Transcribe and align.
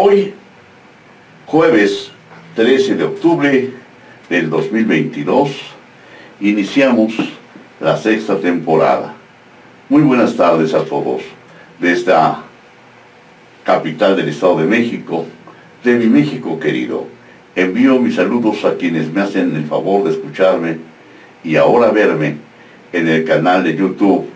Hoy, 0.00 0.32
jueves 1.46 2.12
13 2.54 2.94
de 2.94 3.02
octubre 3.02 3.70
del 4.30 4.48
2022, 4.48 5.50
iniciamos 6.38 7.14
la 7.80 7.96
sexta 7.96 8.38
temporada. 8.38 9.16
Muy 9.88 10.02
buenas 10.02 10.36
tardes 10.36 10.72
a 10.72 10.84
todos. 10.84 11.22
De 11.80 11.90
esta 11.90 12.44
capital 13.64 14.14
del 14.14 14.28
Estado 14.28 14.58
de 14.58 14.66
México, 14.66 15.26
de 15.82 15.96
mi 15.96 16.06
México 16.06 16.60
querido. 16.60 17.08
Envío 17.56 17.98
mis 17.98 18.14
saludos 18.14 18.64
a 18.64 18.76
quienes 18.76 19.12
me 19.12 19.22
hacen 19.22 19.56
el 19.56 19.64
favor 19.64 20.04
de 20.04 20.12
escucharme 20.12 20.78
y 21.42 21.56
ahora 21.56 21.90
verme 21.90 22.36
en 22.92 23.08
el 23.08 23.24
canal 23.24 23.64
de 23.64 23.74
YouTube 23.74 24.28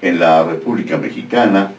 en 0.00 0.20
la 0.20 0.44
República 0.44 0.96
Mexicana, 0.96 1.72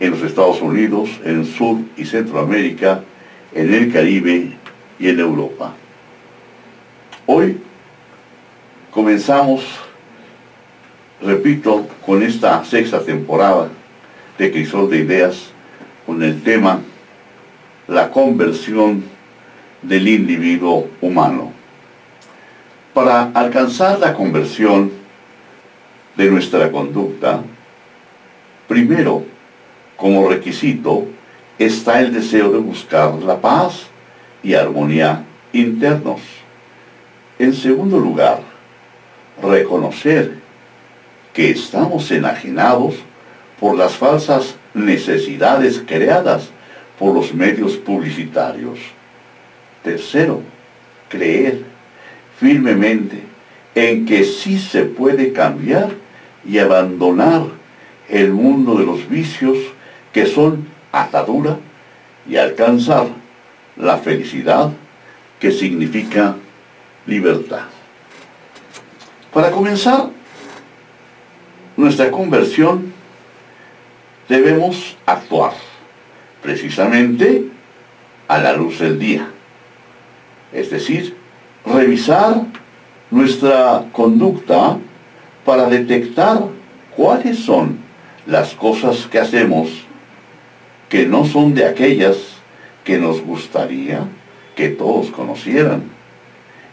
en 0.00 0.10
los 0.10 0.22
Estados 0.22 0.62
Unidos, 0.62 1.10
en 1.24 1.44
Sur 1.44 1.78
y 1.96 2.06
Centroamérica, 2.06 3.04
en 3.52 3.72
el 3.72 3.92
Caribe 3.92 4.52
y 4.98 5.08
en 5.08 5.20
Europa. 5.20 5.74
Hoy 7.26 7.58
comenzamos, 8.90 9.62
repito, 11.20 11.86
con 12.04 12.22
esta 12.22 12.64
sexta 12.64 13.04
temporada 13.04 13.68
de 14.38 14.50
Crisol 14.50 14.88
de 14.90 14.96
Ideas, 14.96 15.50
con 16.06 16.22
el 16.22 16.42
tema 16.42 16.80
la 17.86 18.10
conversión 18.10 19.04
del 19.82 20.08
individuo 20.08 20.88
humano. 21.02 21.52
Para 22.94 23.30
alcanzar 23.34 23.98
la 23.98 24.14
conversión 24.14 24.90
de 26.16 26.30
nuestra 26.30 26.70
conducta, 26.70 27.42
primero, 28.66 29.24
como 30.00 30.26
requisito, 30.26 31.06
está 31.58 32.00
el 32.00 32.14
deseo 32.14 32.50
de 32.50 32.58
buscar 32.58 33.12
la 33.16 33.38
paz 33.38 33.86
y 34.42 34.54
armonía 34.54 35.24
internos. 35.52 36.22
En 37.38 37.52
segundo 37.52 37.98
lugar, 37.98 38.40
reconocer 39.42 40.38
que 41.34 41.50
estamos 41.50 42.10
enajenados 42.10 42.94
por 43.60 43.76
las 43.76 43.92
falsas 43.92 44.54
necesidades 44.72 45.82
creadas 45.86 46.48
por 46.98 47.14
los 47.14 47.34
medios 47.34 47.76
publicitarios. 47.76 48.78
Tercero, 49.84 50.40
creer 51.10 51.62
firmemente 52.38 53.22
en 53.74 54.06
que 54.06 54.24
sí 54.24 54.58
se 54.58 54.86
puede 54.86 55.34
cambiar 55.34 55.90
y 56.46 56.56
abandonar 56.58 57.42
el 58.08 58.32
mundo 58.32 58.76
de 58.76 58.86
los 58.86 59.06
vicios 59.06 59.58
que 60.12 60.26
son 60.26 60.68
atadura 60.92 61.58
y 62.28 62.36
alcanzar 62.36 63.06
la 63.76 63.98
felicidad 63.98 64.70
que 65.38 65.50
significa 65.50 66.36
libertad. 67.06 67.64
Para 69.32 69.50
comenzar 69.50 70.10
nuestra 71.76 72.10
conversión 72.10 72.92
debemos 74.28 74.96
actuar 75.06 75.52
precisamente 76.42 77.44
a 78.28 78.38
la 78.38 78.52
luz 78.52 78.78
del 78.78 78.98
día. 78.98 79.28
Es 80.52 80.70
decir, 80.70 81.16
revisar 81.64 82.42
nuestra 83.10 83.84
conducta 83.92 84.78
para 85.44 85.68
detectar 85.68 86.40
cuáles 86.96 87.38
son 87.38 87.78
las 88.26 88.54
cosas 88.54 89.06
que 89.06 89.18
hacemos 89.18 89.84
que 90.90 91.06
no 91.06 91.24
son 91.24 91.54
de 91.54 91.64
aquellas 91.64 92.18
que 92.84 92.98
nos 92.98 93.22
gustaría 93.22 94.00
que 94.56 94.68
todos 94.68 95.10
conocieran 95.10 95.84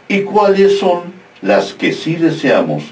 y 0.08 0.22
cuáles 0.22 0.78
son 0.78 1.14
las 1.40 1.72
que 1.72 1.92
sí 1.92 2.16
deseamos 2.16 2.82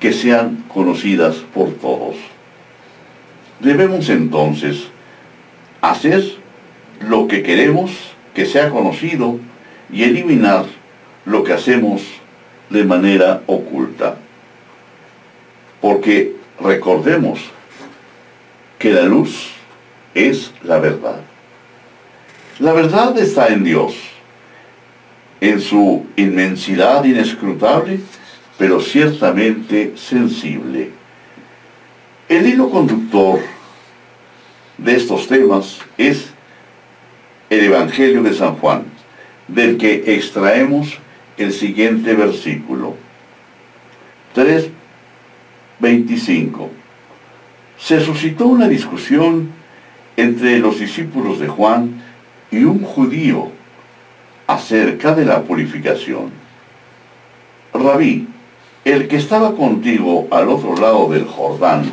que 0.00 0.12
sean 0.12 0.64
conocidas 0.66 1.36
por 1.52 1.74
todos. 1.74 2.16
Debemos 3.60 4.08
entonces 4.08 4.88
hacer 5.82 6.24
lo 7.00 7.28
que 7.28 7.42
queremos 7.42 7.90
que 8.34 8.46
sea 8.46 8.70
conocido 8.70 9.38
y 9.92 10.04
eliminar 10.04 10.64
lo 11.26 11.44
que 11.44 11.52
hacemos 11.52 12.02
de 12.70 12.84
manera 12.84 13.42
oculta. 13.46 14.16
Porque 15.82 16.36
recordemos 16.58 17.40
que 18.78 18.92
la 18.92 19.02
luz 19.02 19.59
es 20.14 20.52
la 20.62 20.78
verdad. 20.78 21.20
La 22.58 22.72
verdad 22.72 23.18
está 23.18 23.48
en 23.48 23.64
Dios, 23.64 23.94
en 25.40 25.60
su 25.60 26.06
inmensidad 26.16 27.04
inescrutable, 27.04 28.00
pero 28.58 28.80
ciertamente 28.80 29.94
sensible. 29.96 30.90
El 32.28 32.46
hilo 32.46 32.70
conductor 32.70 33.40
de 34.76 34.96
estos 34.96 35.26
temas 35.26 35.78
es 35.96 36.30
el 37.48 37.64
Evangelio 37.64 38.22
de 38.22 38.34
San 38.34 38.56
Juan, 38.56 38.84
del 39.48 39.78
que 39.78 40.14
extraemos 40.14 40.98
el 41.36 41.52
siguiente 41.52 42.14
versículo. 42.14 42.96
3.25. 44.36 46.68
Se 47.78 48.00
suscitó 48.00 48.46
una 48.46 48.68
discusión 48.68 49.59
entre 50.20 50.58
los 50.58 50.78
discípulos 50.78 51.38
de 51.40 51.48
Juan 51.48 52.02
y 52.50 52.64
un 52.64 52.82
judío 52.82 53.50
acerca 54.46 55.14
de 55.14 55.24
la 55.24 55.42
purificación. 55.42 56.30
Rabí, 57.72 58.28
el 58.84 59.08
que 59.08 59.16
estaba 59.16 59.54
contigo 59.54 60.28
al 60.30 60.48
otro 60.48 60.76
lado 60.76 61.08
del 61.08 61.24
Jordán, 61.24 61.84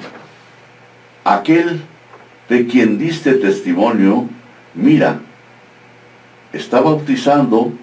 aquel 1.24 1.82
de 2.50 2.66
quien 2.68 2.98
diste 2.98 3.34
testimonio, 3.34 4.28
mira, 4.74 5.20
está 6.54 6.82
bautizando 6.82 7.74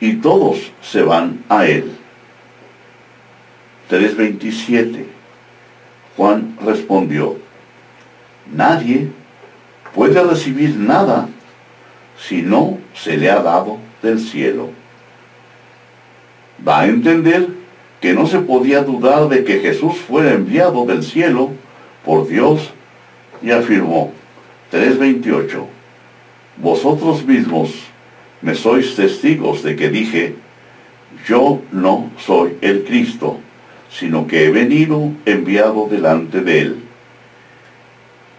y 0.00 0.14
todos 0.16 0.72
se 0.82 1.02
van 1.02 1.44
a 1.48 1.66
él. 1.66 1.92
3.27 3.90 5.04
Juan 6.16 6.56
respondió, 6.60 7.38
nadie 8.52 9.10
puede 9.94 10.22
recibir 10.22 10.76
nada 10.76 11.28
si 12.18 12.42
no 12.42 12.78
se 12.94 13.16
le 13.16 13.30
ha 13.30 13.42
dado 13.42 13.78
del 14.02 14.20
cielo. 14.20 14.70
Da 16.58 16.80
a 16.80 16.86
entender 16.86 17.48
que 18.00 18.12
no 18.12 18.26
se 18.26 18.40
podía 18.40 18.82
dudar 18.82 19.28
de 19.28 19.44
que 19.44 19.60
Jesús 19.60 19.96
fuera 19.96 20.32
enviado 20.32 20.84
del 20.86 21.02
cielo 21.02 21.50
por 22.04 22.28
Dios 22.28 22.70
y 23.42 23.50
afirmó, 23.50 24.12
3.28, 24.72 25.66
vosotros 26.62 27.24
mismos 27.24 27.74
me 28.42 28.54
sois 28.54 28.94
testigos 28.94 29.62
de 29.62 29.76
que 29.76 29.88
dije, 29.88 30.36
yo 31.26 31.60
no 31.72 32.10
soy 32.18 32.56
el 32.60 32.84
Cristo, 32.84 33.38
sino 33.90 34.26
que 34.26 34.46
he 34.46 34.50
venido 34.50 35.12
enviado 35.26 35.88
delante 35.90 36.40
de 36.40 36.60
él. 36.60 36.82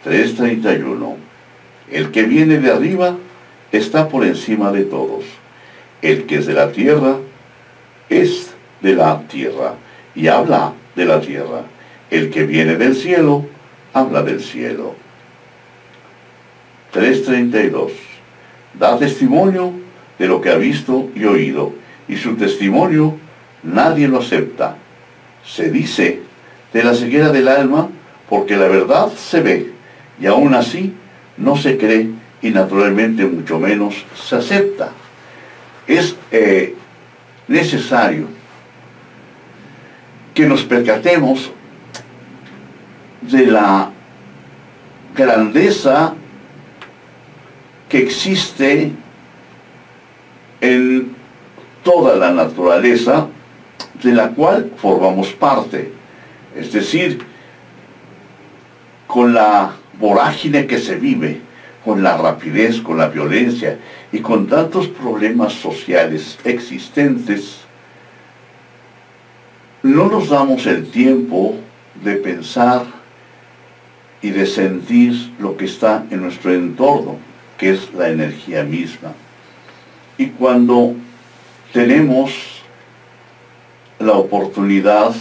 3.31 0.05 1.30
El 1.91 2.11
que 2.11 2.23
viene 2.23 2.59
de 2.59 2.71
arriba 2.71 3.17
está 3.71 4.07
por 4.07 4.25
encima 4.25 4.71
de 4.71 4.83
todos. 4.83 5.25
El 6.01 6.25
que 6.25 6.37
es 6.37 6.47
de 6.47 6.53
la 6.53 6.71
tierra 6.71 7.17
es 8.09 8.53
de 8.81 8.95
la 8.95 9.21
tierra 9.27 9.75
y 10.15 10.27
habla 10.27 10.73
de 10.95 11.05
la 11.05 11.21
tierra. 11.21 11.63
El 12.09 12.29
que 12.29 12.43
viene 12.43 12.75
del 12.75 12.95
cielo 12.95 13.45
habla 13.93 14.23
del 14.23 14.41
cielo. 14.41 14.95
3.32 16.93 17.91
Da 18.73 18.97
testimonio 18.97 19.73
de 20.17 20.27
lo 20.27 20.39
que 20.39 20.49
ha 20.49 20.55
visto 20.55 21.09
y 21.15 21.25
oído, 21.25 21.73
y 22.07 22.15
su 22.15 22.35
testimonio 22.35 23.17
nadie 23.63 24.07
lo 24.07 24.19
acepta. 24.19 24.77
Se 25.45 25.69
dice 25.69 26.21
de 26.71 26.83
la 26.83 26.93
ceguera 26.93 27.31
del 27.31 27.47
alma 27.47 27.89
porque 28.29 28.55
la 28.55 28.67
verdad 28.67 29.11
se 29.13 29.41
ve, 29.41 29.71
y 30.19 30.25
aún 30.25 30.53
así 30.53 30.93
no 31.37 31.55
se 31.57 31.77
cree 31.77 32.09
y 32.41 32.49
naturalmente 32.49 33.25
mucho 33.25 33.59
menos 33.59 34.05
se 34.15 34.35
acepta. 34.35 34.91
Es 35.87 36.15
eh, 36.31 36.75
necesario 37.47 38.27
que 40.33 40.45
nos 40.45 40.63
percatemos 40.63 41.51
de 43.21 43.45
la 43.47 43.91
grandeza 45.15 46.13
que 47.89 47.99
existe 47.99 48.91
en 50.61 51.15
toda 51.83 52.15
la 52.15 52.31
naturaleza 52.31 53.27
de 54.01 54.13
la 54.13 54.29
cual 54.29 54.71
formamos 54.77 55.33
parte. 55.33 55.91
Es 56.55 56.71
decir, 56.71 57.19
con 59.07 59.33
la 59.33 59.73
vorágine 60.01 60.67
que 60.67 60.79
se 60.79 60.95
vive, 60.95 61.39
con 61.85 62.03
la 62.03 62.17
rapidez, 62.17 62.81
con 62.81 62.97
la 62.97 63.07
violencia 63.07 63.79
y 64.11 64.19
con 64.19 64.47
tantos 64.47 64.87
problemas 64.87 65.53
sociales 65.53 66.37
existentes, 66.43 67.61
no 69.83 70.07
nos 70.07 70.29
damos 70.29 70.65
el 70.67 70.91
tiempo 70.91 71.55
de 72.03 72.15
pensar 72.15 72.83
y 74.21 74.29
de 74.29 74.45
sentir 74.45 75.33
lo 75.39 75.57
que 75.57 75.65
está 75.65 76.05
en 76.11 76.21
nuestro 76.21 76.53
entorno, 76.53 77.17
que 77.57 77.71
es 77.71 77.91
la 77.93 78.09
energía 78.09 78.63
misma. 78.63 79.13
Y 80.17 80.27
cuando 80.27 80.93
tenemos 81.73 82.61
la 83.97 84.13
oportunidad 84.13 85.15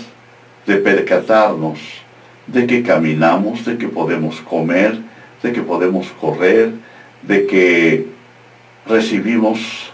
de 0.66 0.76
percatarnos 0.76 1.78
de 2.52 2.66
que 2.66 2.82
caminamos, 2.82 3.64
de 3.64 3.78
que 3.78 3.88
podemos 3.88 4.40
comer, 4.40 4.98
de 5.42 5.52
que 5.52 5.62
podemos 5.62 6.08
correr, 6.20 6.72
de 7.22 7.46
que 7.46 8.06
recibimos 8.86 9.92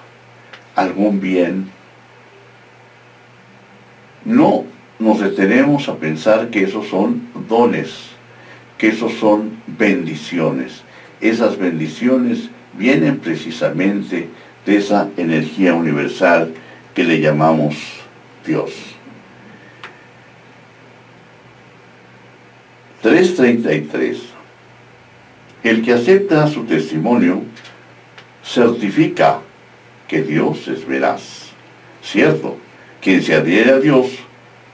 algún 0.75 1.21
bien, 1.21 1.71
no 4.25 4.65
nos 4.99 5.21
detenemos 5.21 5.89
a 5.89 5.97
pensar 5.97 6.49
que 6.49 6.65
esos 6.65 6.89
son 6.89 7.29
dones, 7.49 8.11
que 8.79 8.89
esos 8.89 9.13
son 9.15 9.59
bendiciones. 9.67 10.83
Esas 11.21 11.59
bendiciones 11.59 12.51
vienen 12.75 13.19
precisamente 13.19 14.29
de 14.65 14.77
esa 14.77 15.09
energía 15.17 15.75
universal 15.75 16.53
que 16.95 17.05
le 17.05 17.21
llamamos 17.21 17.77
Dios. 18.45 18.96
3.33. 23.07 24.17
El 25.63 25.85
que 25.85 25.93
acepta 25.93 26.49
su 26.49 26.65
testimonio 26.65 27.45
certifica 28.43 29.39
que 30.09 30.23
Dios 30.23 30.67
es 30.67 30.85
veraz. 30.85 31.51
Cierto, 32.03 32.57
quien 33.01 33.23
se 33.23 33.37
adhiere 33.37 33.71
a 33.71 33.79
Dios 33.79 34.09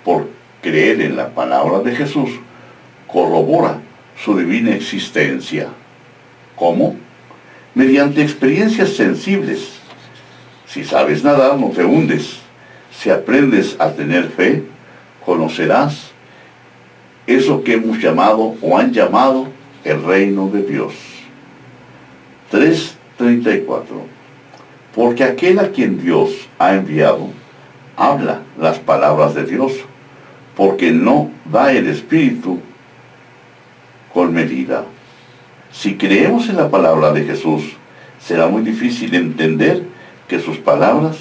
por 0.02 0.28
creer 0.62 1.02
en 1.02 1.14
la 1.14 1.28
palabra 1.34 1.80
de 1.80 1.94
Jesús, 1.94 2.30
corrobora 3.06 3.82
su 4.24 4.34
divina 4.38 4.74
existencia. 4.74 5.68
¿Cómo? 6.56 6.96
Mediante 7.74 8.22
experiencias 8.22 8.94
sensibles. 8.94 9.74
Si 10.66 10.84
sabes 10.84 11.22
nadar, 11.22 11.58
no 11.58 11.68
te 11.68 11.84
hundes. 11.84 12.38
Si 12.98 13.10
aprendes 13.10 13.76
a 13.78 13.92
tener 13.92 14.30
fe, 14.30 14.62
conocerás 15.22 16.11
eso 17.34 17.62
que 17.62 17.74
hemos 17.74 17.98
llamado 17.98 18.56
o 18.60 18.78
han 18.78 18.92
llamado 18.92 19.48
el 19.84 20.02
reino 20.02 20.48
de 20.48 20.62
Dios. 20.62 20.94
3.34. 22.52 23.84
Porque 24.94 25.24
aquel 25.24 25.58
a 25.58 25.70
quien 25.70 26.02
Dios 26.02 26.48
ha 26.58 26.74
enviado, 26.74 27.28
habla 27.96 28.42
las 28.58 28.78
palabras 28.78 29.34
de 29.34 29.44
Dios, 29.44 29.72
porque 30.56 30.92
no 30.92 31.30
da 31.44 31.72
el 31.72 31.88
Espíritu 31.88 32.60
con 34.12 34.32
medida. 34.32 34.84
Si 35.70 35.96
creemos 35.96 36.48
en 36.50 36.56
la 36.56 36.70
palabra 36.70 37.12
de 37.12 37.24
Jesús, 37.24 37.62
será 38.20 38.48
muy 38.48 38.62
difícil 38.62 39.14
entender 39.14 39.84
que 40.28 40.38
sus 40.38 40.58
palabras 40.58 41.16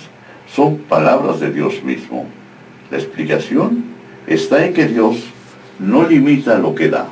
son 0.53 0.79
palabras 0.79 1.39
de 1.39 1.51
Dios 1.51 1.81
mismo. 1.83 2.25
La 2.89 2.97
explicación 2.97 3.85
está 4.27 4.65
en 4.65 4.73
que 4.73 4.87
Dios 4.87 5.31
no 5.81 6.07
limita 6.07 6.60
lo 6.60 6.75
que 6.75 6.89
da, 6.89 7.07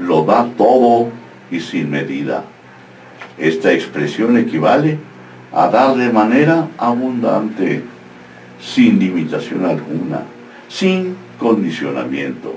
lo 0.00 0.24
da 0.24 0.48
todo 0.56 1.08
y 1.50 1.60
sin 1.60 1.90
medida. 1.90 2.44
Esta 3.36 3.72
expresión 3.72 4.36
equivale 4.36 4.98
a 5.52 5.68
dar 5.68 5.96
de 5.96 6.10
manera 6.10 6.68
abundante, 6.78 7.82
sin 8.60 8.98
limitación 8.98 9.64
alguna, 9.64 10.22
sin 10.68 11.16
condicionamiento. 11.38 12.54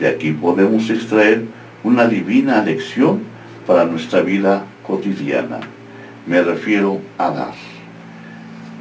De 0.00 0.08
aquí 0.08 0.32
podemos 0.32 0.90
extraer 0.90 1.44
una 1.84 2.08
divina 2.08 2.62
lección 2.62 3.20
para 3.66 3.84
nuestra 3.84 4.22
vida 4.22 4.64
cotidiana. 4.84 5.60
Me 6.26 6.42
refiero 6.42 7.00
a 7.18 7.30
dar. 7.30 7.54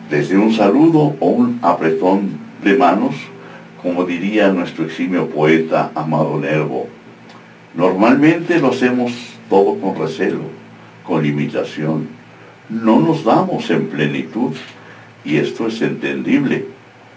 Desde 0.09 0.37
un 0.37 0.53
saludo 0.53 1.15
o 1.19 1.27
un 1.27 1.59
apretón 1.61 2.29
de 2.63 2.75
manos, 2.75 3.15
como 3.85 4.03
diría 4.03 4.51
nuestro 4.51 4.85
eximio 4.85 5.29
poeta 5.29 5.91
Amado 5.93 6.39
Nervo. 6.39 6.87
Normalmente 7.75 8.59
lo 8.59 8.71
hacemos 8.71 9.13
todo 9.47 9.79
con 9.79 9.95
recelo, 9.95 10.39
con 11.03 11.21
limitación. 11.21 12.07
No 12.67 12.99
nos 12.99 13.23
damos 13.23 13.69
en 13.69 13.87
plenitud 13.89 14.55
y 15.23 15.37
esto 15.37 15.67
es 15.67 15.83
entendible 15.83 16.65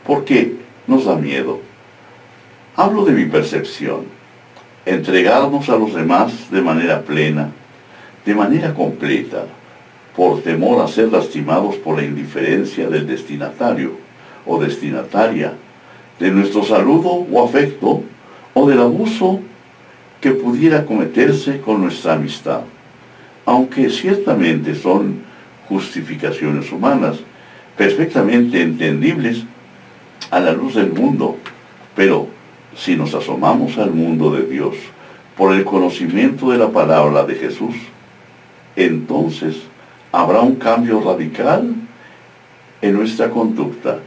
porque 0.06 0.56
nos 0.86 1.06
da 1.06 1.16
miedo. 1.16 1.62
Hablo 2.76 3.06
de 3.06 3.12
mi 3.12 3.24
percepción. 3.24 4.02
Entregarnos 4.84 5.70
a 5.70 5.76
los 5.78 5.94
demás 5.94 6.50
de 6.50 6.60
manera 6.60 7.00
plena, 7.00 7.48
de 8.26 8.34
manera 8.34 8.74
completa, 8.74 9.46
por 10.14 10.42
temor 10.42 10.84
a 10.84 10.88
ser 10.88 11.10
lastimados 11.10 11.76
por 11.76 11.96
la 11.96 12.04
indiferencia 12.04 12.90
del 12.90 13.06
destinatario 13.06 13.92
o 14.44 14.60
destinataria, 14.60 15.54
de 16.18 16.30
nuestro 16.30 16.64
saludo 16.64 17.26
o 17.30 17.44
afecto, 17.44 18.02
o 18.54 18.68
del 18.68 18.80
abuso 18.80 19.40
que 20.20 20.32
pudiera 20.32 20.84
cometerse 20.84 21.60
con 21.60 21.80
nuestra 21.80 22.14
amistad. 22.14 22.62
Aunque 23.46 23.88
ciertamente 23.88 24.74
son 24.74 25.22
justificaciones 25.68 26.72
humanas, 26.72 27.18
perfectamente 27.76 28.60
entendibles 28.60 29.44
a 30.30 30.40
la 30.40 30.52
luz 30.52 30.74
del 30.74 30.92
mundo, 30.92 31.36
pero 31.94 32.26
si 32.76 32.96
nos 32.96 33.14
asomamos 33.14 33.78
al 33.78 33.92
mundo 33.92 34.30
de 34.30 34.46
Dios 34.46 34.74
por 35.36 35.54
el 35.54 35.64
conocimiento 35.64 36.50
de 36.50 36.58
la 36.58 36.70
palabra 36.70 37.24
de 37.24 37.36
Jesús, 37.36 37.76
entonces 38.74 39.56
habrá 40.10 40.40
un 40.40 40.56
cambio 40.56 41.00
radical 41.00 41.74
en 42.82 42.92
nuestra 42.94 43.30
conducta 43.30 44.00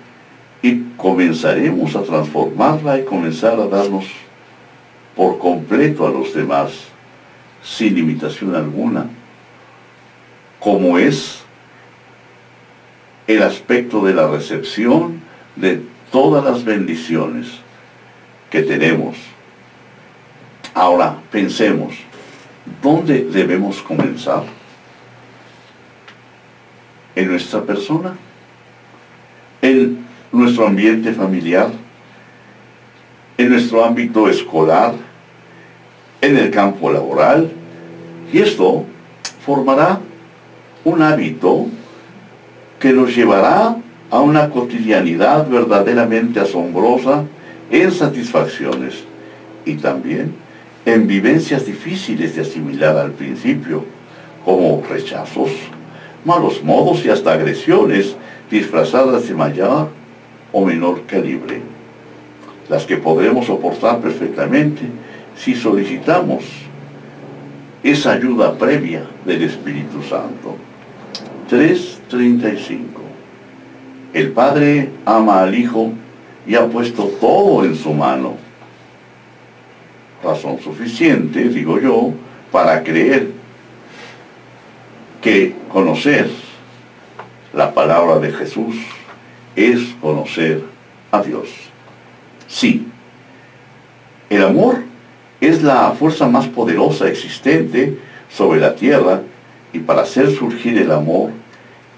y 0.61 0.81
comenzaremos 0.97 1.95
a 1.95 2.03
transformarla 2.03 2.99
y 2.99 3.05
comenzar 3.05 3.59
a 3.59 3.67
darnos 3.67 4.05
por 5.15 5.39
completo 5.39 6.07
a 6.07 6.11
los 6.11 6.33
demás 6.33 6.71
sin 7.63 7.95
limitación 7.95 8.55
alguna, 8.55 9.07
como 10.59 10.97
es 10.97 11.43
el 13.27 13.41
aspecto 13.43 14.03
de 14.03 14.13
la 14.13 14.27
recepción 14.27 15.21
de 15.55 15.81
todas 16.11 16.43
las 16.43 16.63
bendiciones 16.63 17.47
que 18.49 18.61
tenemos. 18.63 19.17
Ahora 20.73 21.17
pensemos, 21.31 21.95
¿dónde 22.81 23.25
debemos 23.25 23.81
comenzar? 23.81 24.43
¿En 27.15 27.27
nuestra 27.27 27.61
persona? 27.61 28.15
¿En 29.61 30.00
nuestro 30.31 30.67
ambiente 30.67 31.13
familiar? 31.13 31.69
¿En 33.37 33.49
nuestro 33.49 33.83
ámbito 33.83 34.29
escolar? 34.29 34.93
¿En 36.21 36.37
el 36.37 36.51
campo 36.51 36.91
laboral? 36.91 37.51
Y 38.31 38.39
esto 38.39 38.85
formará 39.45 39.99
un 40.83 41.01
hábito 41.01 41.67
que 42.79 42.93
nos 42.93 43.15
llevará 43.15 43.77
a 44.09 44.19
una 44.19 44.49
cotidianidad 44.49 45.47
verdaderamente 45.47 46.39
asombrosa 46.39 47.23
en 47.69 47.91
satisfacciones 47.91 49.03
y 49.65 49.75
también 49.75 50.33
en 50.85 51.07
vivencias 51.07 51.65
difíciles 51.65 52.35
de 52.35 52.41
asimilar 52.41 52.97
al 52.97 53.11
principio, 53.11 53.85
como 54.43 54.83
rechazos, 54.89 55.51
malos 56.25 56.63
modos 56.63 57.05
y 57.05 57.09
hasta 57.09 57.33
agresiones 57.33 58.15
disfrazadas 58.49 59.27
de 59.27 59.35
mayor 59.35 60.00
o 60.51 60.65
menor 60.65 61.03
calibre, 61.05 61.61
las 62.69 62.85
que 62.85 62.97
podremos 62.97 63.45
soportar 63.45 63.99
perfectamente 63.99 64.81
si 65.35 65.55
solicitamos 65.55 66.43
esa 67.83 68.11
ayuda 68.11 68.57
previa 68.57 69.03
del 69.25 69.43
Espíritu 69.43 70.03
Santo. 70.03 70.57
3.35 71.49 72.79
El 74.13 74.31
Padre 74.31 74.89
ama 75.05 75.41
al 75.41 75.55
Hijo 75.55 75.91
y 76.45 76.55
ha 76.55 76.65
puesto 76.67 77.05
todo 77.19 77.65
en 77.65 77.75
su 77.75 77.93
mano. 77.93 78.35
Razón 80.23 80.59
suficiente, 80.59 81.49
digo 81.49 81.79
yo, 81.79 82.13
para 82.51 82.83
creer 82.83 83.31
que 85.21 85.55
conocer 85.69 86.29
la 87.53 87.73
palabra 87.73 88.19
de 88.19 88.31
Jesús 88.31 88.75
es 89.55 89.79
conocer 90.01 90.63
a 91.11 91.21
Dios. 91.21 91.49
Sí, 92.47 92.87
el 94.29 94.43
amor 94.43 94.83
es 95.39 95.63
la 95.63 95.91
fuerza 95.91 96.27
más 96.27 96.47
poderosa 96.47 97.07
existente 97.07 97.97
sobre 98.29 98.59
la 98.59 98.75
tierra 98.75 99.21
Y 99.73 99.79
para 99.79 100.01
hacer 100.01 100.29
surgir 100.31 100.77
el 100.77 100.91
amor 100.91 101.31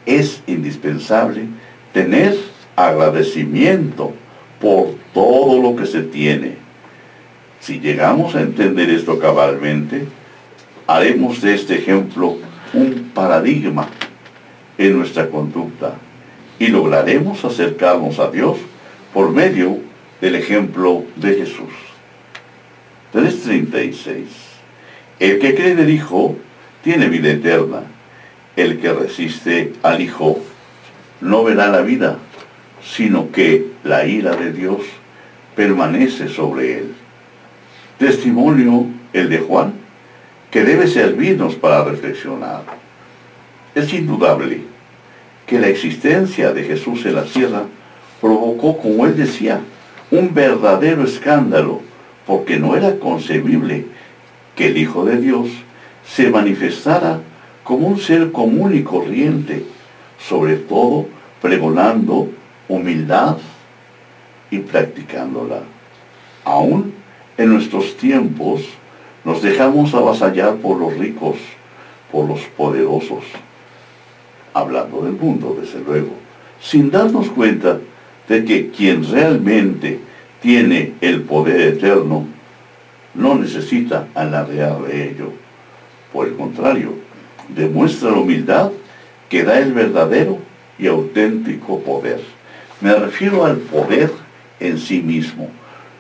es 0.06 0.44
indispensable 0.46 1.46
tener 1.92 2.38
agradecimiento 2.76 4.14
por 4.62 4.96
todo 5.12 5.60
lo 5.60 5.76
que 5.76 5.88
se 5.88 6.04
tiene. 6.04 6.58
Si 7.60 7.80
llegamos 7.80 8.36
a 8.36 8.42
entender 8.42 8.92
esto 8.92 9.18
cabalmente, 9.18 10.06
haremos 10.86 11.42
de 11.42 11.56
este 11.56 11.80
ejemplo 11.80 12.38
un 12.74 13.12
paradigma 13.14 13.88
en 14.78 14.98
nuestra 14.98 15.30
conducta 15.30 15.96
y 16.60 16.68
lograremos 16.68 17.44
acercarnos 17.46 18.20
a 18.20 18.30
Dios 18.30 18.58
por 19.14 19.32
medio 19.32 19.80
del 20.22 20.36
ejemplo 20.36 21.04
de 21.16 21.36
Jesús. 21.36 21.74
3.36 23.14 24.26
El 25.20 25.40
que 25.40 25.56
cree 25.56 25.72
en 25.72 25.80
el 25.80 25.90
Hijo 25.90 26.36
tiene 26.84 27.10
vida 27.10 27.30
eterna. 27.30 27.84
El 28.56 28.80
que 28.80 28.94
resiste 28.94 29.74
al 29.84 30.02
Hijo 30.02 30.40
no 31.22 31.44
verá 31.44 31.70
la 31.70 31.82
vida, 31.82 32.18
sino 32.84 33.32
que 33.32 33.72
la 33.84 34.06
ira 34.06 34.36
de 34.36 34.52
Dios 34.52 34.82
permanece 35.56 36.30
sobre 36.30 36.80
él. 36.80 36.94
Testimonio 37.98 38.88
el 39.14 39.30
de 39.30 39.40
Juan, 39.40 39.74
que 40.52 40.64
debe 40.64 40.88
servirnos 40.88 41.56
para 41.56 41.84
reflexionar. 41.84 42.64
Es 43.76 43.94
indudable 43.94 44.73
que 45.46 45.60
la 45.60 45.68
existencia 45.68 46.54
de 46.54 46.64
Jesús 46.64 47.06
en 47.06 47.16
la 47.16 47.24
tierra 47.24 47.64
provocó, 48.22 48.78
como 48.78 49.06
él 49.06 49.16
decía, 49.18 49.62
un 50.12 50.34
verdadero 50.34 51.04
escándalo, 51.04 51.82
porque 52.26 52.58
no 52.58 52.76
era 52.76 52.98
concebible 53.00 53.86
que 54.56 54.68
el 54.68 54.78
Hijo 54.78 55.06
de 55.06 55.18
Dios 55.18 55.50
se 56.06 56.30
manifestara 56.30 57.20
como 57.64 57.88
un 57.88 58.00
ser 58.00 58.32
común 58.32 58.76
y 58.76 58.84
corriente, 58.84 59.66
sobre 60.20 60.56
todo 60.56 61.08
pregonando 61.42 62.30
humildad 62.68 63.38
y 64.52 64.60
practicándola. 64.60 65.62
Aún 66.46 66.94
en 67.38 67.50
nuestros 67.50 67.98
tiempos 67.98 68.62
nos 69.26 69.42
dejamos 69.42 69.94
avasallar 69.94 70.56
por 70.56 70.78
los 70.78 70.98
ricos, 70.98 71.38
por 72.12 72.28
los 72.28 72.42
poderosos, 72.42 73.24
hablando 74.54 75.02
del 75.02 75.14
mundo, 75.14 75.58
desde 75.60 75.80
luego, 75.80 76.14
sin 76.62 76.92
darnos 76.92 77.30
cuenta 77.30 77.80
de 78.28 78.46
que 78.46 78.70
quien 78.70 79.10
realmente 79.10 80.00
tiene 80.42 80.94
el 81.02 81.22
poder 81.22 81.62
eterno 81.62 82.28
no 83.14 83.36
necesita 83.36 84.08
alardear 84.14 84.82
de 84.84 85.10
ello. 85.10 85.32
Por 86.12 86.28
el 86.28 86.36
contrario, 86.36 86.94
demuestra 87.50 88.12
la 88.12 88.18
humildad 88.18 88.72
que 89.30 89.44
da 89.44 89.60
el 89.60 89.74
verdadero 89.74 90.40
y 90.78 90.88
auténtico 90.88 91.80
poder. 91.82 92.22
Me 92.82 92.94
refiero 92.94 93.46
al 93.46 93.58
poder 93.58 94.12
en 94.60 94.78
sí 94.78 95.02
mismo, 95.02 95.50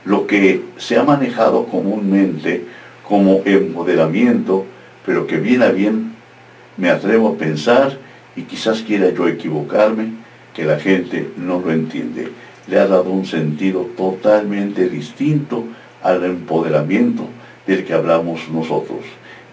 lo 0.05 0.27
que 0.27 0.61
se 0.77 0.97
ha 0.97 1.03
manejado 1.03 1.65
comúnmente 1.65 2.65
como 3.07 3.41
empoderamiento, 3.45 4.65
pero 5.05 5.27
que 5.27 5.37
bien 5.37 5.61
a 5.61 5.69
bien 5.69 6.13
me 6.77 6.89
atrevo 6.89 7.29
a 7.29 7.37
pensar, 7.37 7.97
y 8.35 8.43
quizás 8.43 8.81
quiera 8.81 9.09
yo 9.09 9.27
equivocarme, 9.27 10.23
que 10.53 10.65
la 10.65 10.79
gente 10.79 11.31
no 11.37 11.59
lo 11.59 11.71
entiende. 11.71 12.31
Le 12.67 12.79
ha 12.79 12.87
dado 12.87 13.09
un 13.09 13.25
sentido 13.25 13.89
totalmente 13.97 14.87
distinto 14.87 15.65
al 16.01 16.23
empoderamiento 16.23 17.27
del 17.65 17.83
que 17.83 17.93
hablamos 17.93 18.49
nosotros. 18.49 18.99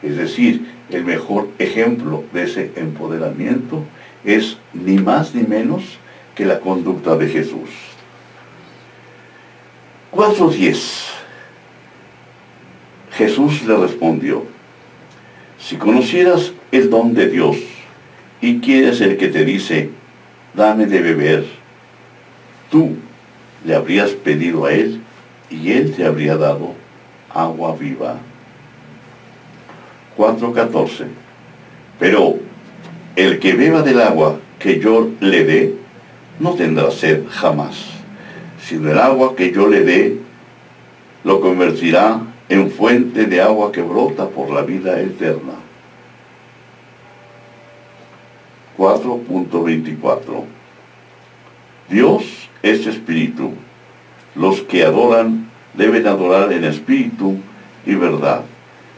Es 0.03 0.17
decir, 0.17 0.67
el 0.91 1.05
mejor 1.05 1.49
ejemplo 1.59 2.25
de 2.33 2.45
ese 2.45 2.73
empoderamiento 2.77 3.85
es 4.25 4.59
ni 4.75 4.99
más 4.99 5.35
ni 5.35 5.43
menos 5.43 5.83
que 6.35 6.45
la 6.45 6.61
conducta 6.61 7.17
de 7.17 7.29
Jesús. 7.29 7.71
4.10 10.13 11.11
Jesús 13.13 13.63
le 13.67 13.77
respondió, 13.77 14.45
si 15.59 15.77
conocieras 15.77 16.53
el 16.73 16.89
don 16.89 17.13
de 17.13 17.29
Dios 17.29 17.57
y 18.41 18.61
quieres 18.61 19.01
el 19.01 19.17
que 19.17 19.29
te 19.29 19.45
dice, 19.45 19.91
dame 20.55 20.87
de 20.87 21.01
beber, 21.01 21.45
tú 22.71 22.97
le 23.65 23.75
habrías 23.75 24.11
pedido 24.11 24.65
a 24.67 24.73
él 24.73 25.03
y 25.51 25.73
él 25.73 25.95
te 25.95 26.07
habría 26.07 26.37
dado 26.37 26.75
agua 27.33 27.77
viva. 27.77 28.19
4.14 30.17 31.07
Pero 31.99 32.39
el 33.17 33.39
que 33.39 33.55
beba 33.55 33.83
del 33.83 34.01
agua 34.01 34.39
que 34.59 34.81
yo 34.81 35.11
le 35.21 35.45
dé, 35.45 35.75
no 36.39 36.55
tendrá 36.55 36.91
sed 36.91 37.25
jamás, 37.29 37.77
sino 38.63 38.91
el 38.91 38.99
agua 38.99 39.35
que 39.37 39.53
yo 39.53 39.69
le 39.69 39.83
dé 39.83 40.19
lo 41.25 41.41
convertirá 41.41 42.21
en 42.49 42.71
fuente 42.71 43.27
de 43.27 43.41
agua 43.41 43.73
que 43.73 43.83
brota 43.83 44.29
por 44.29 44.51
la 44.51 44.63
vida 44.63 45.01
eterna. 45.01 45.60
4.24 48.81 50.45
Dios 51.91 52.49
es 52.63 52.87
espíritu. 52.87 53.53
Los 54.35 54.63
que 54.63 54.85
adoran 54.85 55.51
deben 55.75 56.07
adorar 56.07 56.51
en 56.51 56.65
espíritu 56.65 57.37
y 57.85 57.95
verdad. 57.95 58.41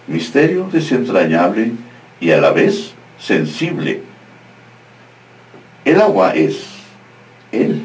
Misterio 0.06 0.68
desentrañable 0.70 1.72
y 2.20 2.30
a 2.30 2.40
la 2.40 2.52
vez 2.52 2.94
sensible 3.18 4.02
el 5.84 6.00
agua 6.00 6.32
es 6.36 6.64
Él. 7.50 7.84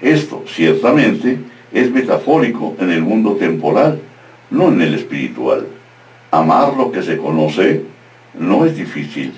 Esto 0.00 0.42
ciertamente 0.48 1.38
es 1.72 1.88
metafórico 1.92 2.74
en 2.80 2.90
el 2.90 3.02
mundo 3.02 3.36
temporal, 3.36 4.00
no 4.50 4.68
en 4.68 4.82
el 4.82 4.94
espiritual. 4.94 5.68
Amar 6.32 6.76
lo 6.76 6.90
que 6.90 7.04
se 7.04 7.16
conoce 7.16 7.84
no 8.36 8.64
es 8.64 8.76
difícil, 8.76 9.34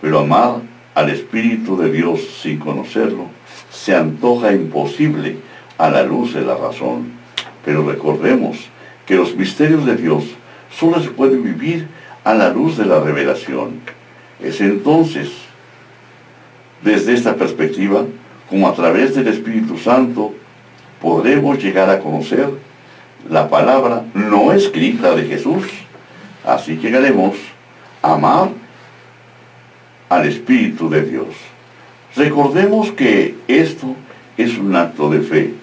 pero 0.00 0.20
amar 0.20 0.60
al 0.94 1.10
Espíritu 1.10 1.76
de 1.76 1.90
Dios 1.90 2.20
sin 2.42 2.58
conocerlo 2.58 3.26
se 3.70 3.94
antoja 3.94 4.52
imposible 4.52 5.36
a 5.78 5.90
la 5.90 6.02
luz 6.02 6.34
de 6.34 6.42
la 6.42 6.56
razón. 6.56 7.12
Pero 7.64 7.86
recordemos 7.86 8.58
que 9.06 9.16
los 9.16 9.34
misterios 9.36 9.84
de 9.84 9.96
Dios 9.96 10.24
solo 10.70 11.00
se 11.02 11.10
pueden 11.10 11.42
vivir 11.42 11.88
a 12.24 12.34
la 12.34 12.48
luz 12.48 12.76
de 12.76 12.86
la 12.86 13.00
revelación. 13.00 13.80
Es 14.40 14.60
entonces 14.60 15.30
desde 16.82 17.14
esta 17.14 17.34
perspectiva, 17.34 18.04
como 18.48 18.68
a 18.68 18.74
través 18.74 19.14
del 19.14 19.28
Espíritu 19.28 19.78
Santo, 19.78 20.34
podremos 21.00 21.62
llegar 21.62 21.90
a 21.90 22.00
conocer 22.00 22.48
la 23.28 23.48
palabra 23.48 24.04
no 24.14 24.52
escrita 24.52 25.14
de 25.14 25.24
Jesús. 25.24 25.64
Así 26.44 26.76
llegaremos 26.76 27.36
a 28.02 28.14
amar 28.14 28.50
al 30.08 30.26
Espíritu 30.26 30.88
de 30.88 31.02
Dios. 31.02 31.28
Recordemos 32.14 32.92
que 32.92 33.34
esto 33.48 33.94
es 34.36 34.56
un 34.58 34.74
acto 34.74 35.10
de 35.10 35.20
fe. 35.20 35.54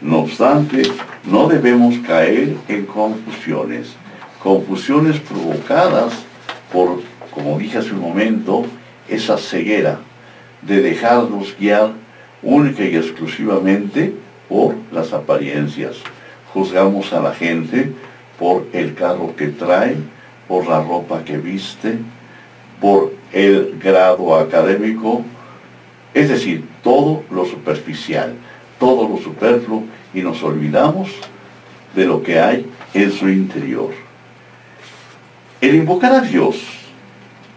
No 0.00 0.20
obstante, 0.20 0.82
no 1.24 1.48
debemos 1.48 1.98
caer 1.98 2.56
en 2.68 2.86
confusiones. 2.86 3.94
Confusiones 4.42 5.20
provocadas 5.20 6.12
por, 6.72 7.00
como 7.30 7.58
dije 7.58 7.78
hace 7.78 7.92
un 7.92 8.00
momento, 8.00 8.64
esa 9.08 9.38
ceguera 9.38 10.00
de 10.62 10.80
dejarnos 10.80 11.54
guiar 11.58 11.92
única 12.42 12.82
y 12.84 12.96
exclusivamente 12.96 14.14
por 14.48 14.74
las 14.90 15.12
apariencias. 15.12 15.96
Juzgamos 16.52 17.12
a 17.12 17.20
la 17.20 17.32
gente 17.32 17.92
por 18.38 18.66
el 18.72 18.94
carro 18.94 19.34
que 19.36 19.48
trae, 19.48 19.96
por 20.48 20.66
la 20.66 20.82
ropa 20.82 21.24
que 21.24 21.38
viste, 21.38 21.98
por 22.80 23.12
el 23.32 23.78
grado 23.82 24.36
académico, 24.36 25.24
es 26.14 26.28
decir, 26.28 26.64
todo 26.82 27.24
lo 27.30 27.44
superficial, 27.44 28.34
todo 28.78 29.08
lo 29.08 29.18
superfluo 29.18 29.84
y 30.12 30.20
nos 30.20 30.42
olvidamos 30.42 31.10
de 31.94 32.04
lo 32.04 32.22
que 32.22 32.38
hay 32.38 32.66
en 32.94 33.10
su 33.10 33.28
interior. 33.28 33.90
El 35.60 35.76
invocar 35.76 36.12
a 36.12 36.20
Dios 36.20 36.62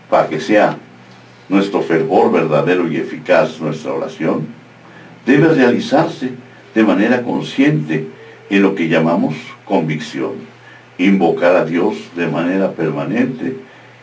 para 0.10 0.28
que 0.28 0.40
sea 0.40 0.78
nuestro 1.50 1.82
fervor 1.82 2.32
verdadero 2.32 2.92
y 2.92 2.98
eficaz, 2.98 3.60
nuestra 3.60 3.94
oración, 3.94 4.48
debe 5.26 5.50
realizarse 5.50 6.32
de 6.74 6.84
manera 6.84 7.24
consciente 7.24 8.08
en 8.50 8.62
lo 8.62 8.76
que 8.76 8.88
llamamos 8.88 9.36
convicción. 9.66 10.34
Invocar 10.98 11.56
a 11.56 11.66
Dios 11.66 11.96
de 12.16 12.28
manera 12.28 12.72
permanente 12.72 13.58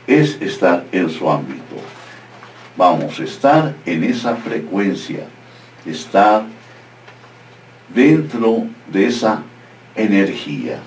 es 0.07 0.41
estar 0.43 0.85
en 0.93 1.09
su 1.09 1.31
ámbito. 1.31 1.62
Vamos, 2.77 3.21
estar 3.21 3.75
en 3.85 4.05
esa 4.05 4.37
frecuencia, 4.37 5.27
estar 5.85 6.45
dentro 7.95 8.67
de 8.87 9.07
esa 9.07 9.43
energía. 9.95 10.79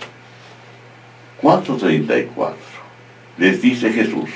4.34. 1.42 2.54
Les 3.38 3.62
dice 3.62 3.92
Jesús, 3.92 4.30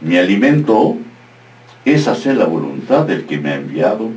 Mi 0.00 0.16
alimento 0.16 0.96
es 1.84 2.06
hacer 2.06 2.36
la 2.36 2.46
voluntad 2.46 3.04
del 3.04 3.26
que 3.26 3.38
me 3.38 3.50
ha 3.50 3.56
enviado 3.56 4.10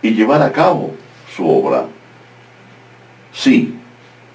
y 0.00 0.10
llevar 0.10 0.42
a 0.42 0.52
cabo 0.52 0.94
su 1.34 1.48
obra. 1.48 1.86
Sí, 3.32 3.74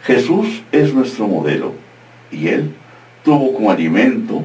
Jesús 0.03 0.61
es 0.71 0.93
nuestro 0.93 1.27
modelo 1.27 1.73
y 2.31 2.49
Él 2.49 2.75
tuvo 3.23 3.53
como 3.53 3.71
alimento 3.71 4.43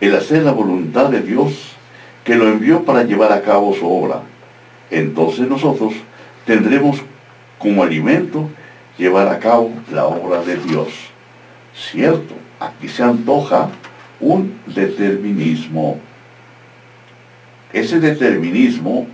el 0.00 0.14
hacer 0.14 0.42
la 0.42 0.52
voluntad 0.52 1.10
de 1.10 1.20
Dios 1.20 1.69
que 2.30 2.36
lo 2.36 2.46
envió 2.46 2.84
para 2.84 3.02
llevar 3.02 3.32
a 3.32 3.42
cabo 3.42 3.74
su 3.74 3.84
obra. 3.90 4.22
Entonces 4.88 5.48
nosotros 5.48 5.94
tendremos 6.46 7.02
como 7.58 7.82
alimento 7.82 8.48
llevar 8.96 9.26
a 9.26 9.40
cabo 9.40 9.72
la 9.90 10.06
obra 10.06 10.40
de 10.40 10.56
Dios. 10.58 10.90
Cierto, 11.74 12.34
aquí 12.60 12.86
se 12.86 13.02
antoja 13.02 13.70
un 14.20 14.60
determinismo. 14.64 15.98
Ese 17.72 17.98
determinismo 17.98 19.08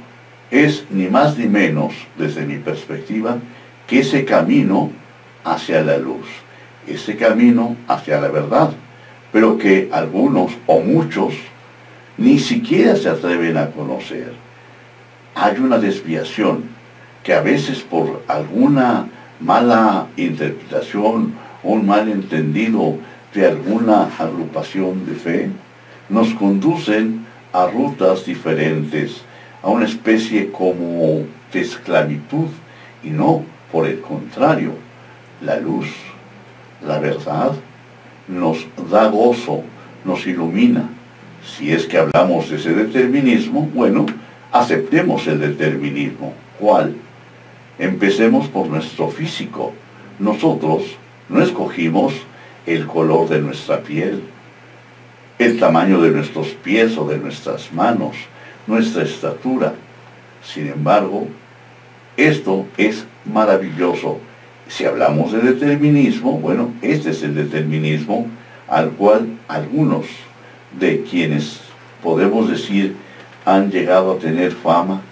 es 0.50 0.84
ni 0.90 1.06
más 1.06 1.38
ni 1.38 1.46
menos, 1.46 1.94
desde 2.18 2.44
mi 2.44 2.58
perspectiva, 2.58 3.38
que 3.86 4.00
ese 4.00 4.26
camino 4.26 4.90
hacia 5.42 5.80
la 5.80 5.96
luz, 5.96 6.26
ese 6.86 7.16
camino 7.16 7.76
hacia 7.88 8.20
la 8.20 8.28
verdad, 8.28 8.72
pero 9.32 9.56
que 9.56 9.88
algunos 9.90 10.52
o 10.66 10.80
muchos 10.80 11.32
ni 12.18 12.38
siquiera 12.38 12.96
se 12.96 13.08
atreven 13.08 13.56
a 13.56 13.70
conocer. 13.70 14.32
Hay 15.34 15.58
una 15.58 15.78
desviación 15.78 16.64
que 17.22 17.34
a 17.34 17.40
veces 17.40 17.80
por 17.80 18.22
alguna 18.28 19.08
mala 19.40 20.06
interpretación 20.16 21.34
o 21.62 21.72
un 21.72 21.86
mal 21.86 22.08
entendido 22.08 22.96
de 23.34 23.46
alguna 23.46 24.08
agrupación 24.18 25.04
de 25.04 25.14
fe, 25.14 25.50
nos 26.08 26.32
conducen 26.34 27.26
a 27.52 27.66
rutas 27.66 28.24
diferentes, 28.24 29.22
a 29.62 29.68
una 29.68 29.84
especie 29.84 30.50
como 30.50 31.24
de 31.52 31.60
esclavitud 31.60 32.48
y 33.02 33.10
no 33.10 33.44
por 33.70 33.86
el 33.86 34.00
contrario, 34.00 34.72
la 35.42 35.58
luz, 35.58 35.88
la 36.86 36.98
verdad, 36.98 37.52
nos 38.28 38.66
da 38.90 39.08
gozo, 39.08 39.62
nos 40.04 40.26
ilumina. 40.26 40.88
Si 41.46 41.72
es 41.72 41.86
que 41.86 41.98
hablamos 41.98 42.50
de 42.50 42.56
ese 42.56 42.74
determinismo, 42.74 43.70
bueno, 43.72 44.04
aceptemos 44.50 45.26
el 45.28 45.40
determinismo. 45.40 46.34
¿Cuál? 46.58 46.96
Empecemos 47.78 48.48
por 48.48 48.66
nuestro 48.66 49.08
físico. 49.08 49.72
Nosotros 50.18 50.82
no 51.28 51.40
escogimos 51.40 52.14
el 52.66 52.86
color 52.86 53.28
de 53.28 53.40
nuestra 53.40 53.80
piel, 53.80 54.24
el 55.38 55.58
tamaño 55.58 56.00
de 56.00 56.10
nuestros 56.10 56.48
pies 56.48 56.98
o 56.98 57.06
de 57.06 57.18
nuestras 57.18 57.72
manos, 57.72 58.16
nuestra 58.66 59.04
estatura. 59.04 59.74
Sin 60.42 60.66
embargo, 60.66 61.28
esto 62.16 62.66
es 62.76 63.04
maravilloso. 63.24 64.18
Si 64.68 64.84
hablamos 64.84 65.32
de 65.32 65.40
determinismo, 65.40 66.32
bueno, 66.40 66.72
este 66.82 67.10
es 67.10 67.22
el 67.22 67.34
determinismo 67.36 68.26
al 68.68 68.90
cual 68.90 69.28
algunos 69.46 70.06
de 70.72 71.02
quienes 71.02 71.60
podemos 72.02 72.50
decir 72.50 72.96
han 73.44 73.70
llegado 73.70 74.12
a 74.12 74.18
tener 74.18 74.52
fama, 74.52 75.02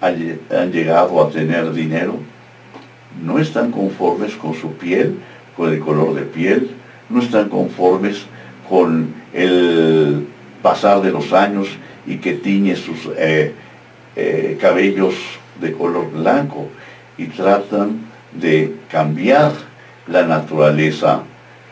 han 0.00 0.72
llegado 0.72 1.22
a 1.22 1.30
tener 1.30 1.72
dinero, 1.72 2.18
no 3.22 3.38
están 3.38 3.72
conformes 3.72 4.34
con 4.34 4.54
su 4.54 4.72
piel, 4.72 5.18
con 5.56 5.72
el 5.72 5.80
color 5.80 6.14
de 6.14 6.22
piel, 6.22 6.70
no 7.08 7.20
están 7.20 7.48
conformes 7.48 8.26
con 8.68 9.14
el 9.32 10.26
pasar 10.62 11.00
de 11.00 11.10
los 11.10 11.32
años 11.32 11.68
y 12.06 12.18
que 12.18 12.34
tiñe 12.34 12.76
sus 12.76 13.08
eh, 13.16 13.54
eh, 14.16 14.58
cabellos 14.60 15.14
de 15.60 15.72
color 15.72 16.10
blanco 16.10 16.68
y 17.16 17.26
tratan 17.26 18.00
de 18.32 18.74
cambiar 18.90 19.52
la 20.06 20.22
naturaleza. 20.24 21.22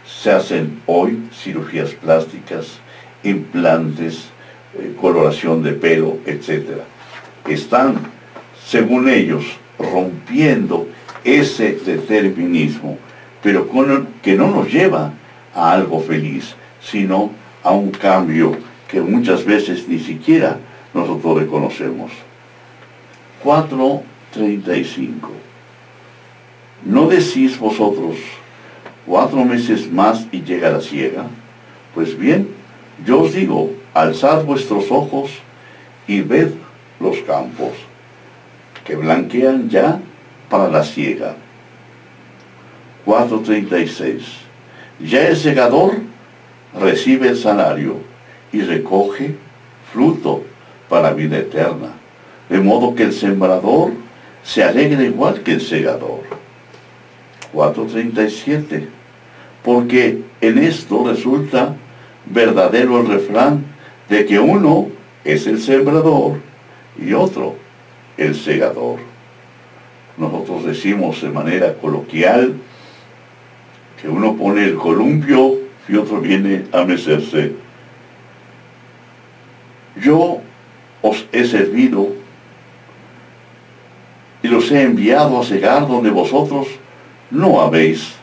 Se 0.04 0.30
hacen 0.30 0.80
hoy 0.86 1.28
cirugías 1.32 1.90
plásticas, 1.90 2.80
implantes, 3.28 4.28
eh, 4.74 4.94
coloración 5.00 5.62
de 5.62 5.72
pelo, 5.72 6.18
etc. 6.26 6.82
Están, 7.46 7.96
según 8.64 9.08
ellos, 9.08 9.44
rompiendo 9.78 10.88
ese 11.24 11.72
determinismo, 11.72 12.98
pero 13.42 13.68
que 14.22 14.34
no 14.34 14.50
nos 14.50 14.72
lleva 14.72 15.12
a 15.54 15.72
algo 15.72 16.00
feliz, 16.00 16.54
sino 16.80 17.30
a 17.62 17.72
un 17.72 17.90
cambio 17.90 18.56
que 18.88 19.00
muchas 19.00 19.44
veces 19.44 19.88
ni 19.88 19.98
siquiera 19.98 20.58
nosotros 20.94 21.40
reconocemos. 21.40 22.12
4.35 23.44 25.36
¿No 26.84 27.08
decís 27.08 27.58
vosotros 27.58 28.16
cuatro 29.06 29.44
meses 29.44 29.90
más 29.90 30.26
y 30.30 30.42
llega 30.42 30.70
la 30.70 30.80
ciega? 30.80 31.26
Pues 31.94 32.18
bien, 32.18 32.48
yo 33.04 33.22
os 33.22 33.34
digo, 33.34 33.70
alzad 33.94 34.44
vuestros 34.44 34.90
ojos 34.90 35.30
y 36.06 36.20
ved 36.20 36.52
los 37.00 37.18
campos, 37.20 37.72
que 38.84 38.96
blanquean 38.96 39.68
ya 39.68 40.00
para 40.48 40.68
la 40.68 40.84
ciega. 40.84 41.36
4.36 43.04 44.20
Ya 45.00 45.28
el 45.28 45.36
segador 45.36 45.94
recibe 46.78 47.28
el 47.28 47.36
salario 47.36 47.98
y 48.52 48.62
recoge 48.62 49.36
fruto 49.92 50.42
para 50.88 51.12
vida 51.12 51.38
eterna 51.38 51.92
de 52.48 52.60
modo 52.60 52.94
que 52.94 53.04
el 53.04 53.12
sembrador 53.12 53.92
se 54.42 54.62
alegra 54.62 55.02
igual 55.02 55.42
que 55.42 55.52
el 55.52 55.60
segador. 55.60 56.20
4.37. 57.52 58.86
Porque 59.64 60.22
en 60.40 60.58
esto 60.58 61.04
resulta 61.06 61.74
verdadero 62.26 63.00
el 63.00 63.08
refrán 63.08 63.64
de 64.08 64.26
que 64.26 64.38
uno 64.38 64.88
es 65.24 65.46
el 65.46 65.60
sembrador 65.60 66.40
y 66.98 67.12
otro 67.12 67.56
el 68.16 68.34
segador. 68.34 68.98
Nosotros 70.16 70.64
decimos 70.64 71.20
de 71.22 71.28
manera 71.28 71.74
coloquial 71.74 72.54
que 74.00 74.08
uno 74.08 74.36
pone 74.36 74.64
el 74.64 74.76
columpio 74.76 75.54
y 75.88 75.96
otro 75.96 76.20
viene 76.20 76.64
a 76.72 76.84
mecerse. 76.84 77.52
Yo 80.02 80.40
os 81.02 81.26
he 81.32 81.44
servido 81.44 82.08
y 84.42 84.48
los 84.48 84.70
he 84.70 84.82
enviado 84.82 85.40
a 85.40 85.44
cegar 85.44 85.86
donde 85.86 86.10
vosotros 86.10 86.68
no 87.30 87.60
habéis 87.60 88.14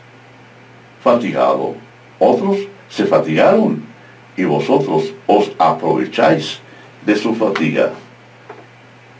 fatigado. 1.02 1.74
Otros 2.18 2.58
se 2.88 3.06
fatigaron 3.06 3.93
y 4.36 4.44
vosotros 4.44 5.12
os 5.26 5.52
aprovecháis 5.58 6.60
de 7.06 7.16
su 7.16 7.34
fatiga. 7.34 7.92